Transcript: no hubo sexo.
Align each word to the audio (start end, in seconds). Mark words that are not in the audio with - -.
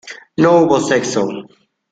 no 0.35 0.51
hubo 0.61 0.79
sexo. 0.79 1.27